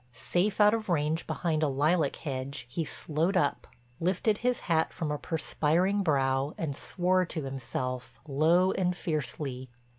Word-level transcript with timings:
Safe 0.13 0.59
out 0.59 0.73
of 0.73 0.89
range 0.89 1.27
behind 1.27 1.61
a 1.61 1.67
lilac 1.67 2.15
hedge, 2.15 2.65
he 2.67 2.83
slowed 2.83 3.37
up, 3.37 3.67
lifted 3.99 4.39
his 4.39 4.61
hat 4.61 4.91
from 4.91 5.11
a 5.11 5.19
perspiring 5.19 6.01
brow 6.01 6.55
and 6.57 6.75
swore 6.75 7.23
to 7.27 7.43
himself, 7.43 8.19
low 8.27 8.71
and 8.71 8.97
fiercely. 8.97 9.69